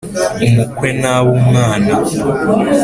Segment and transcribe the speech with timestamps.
[0.47, 1.91] Umukwe ntaba umwana.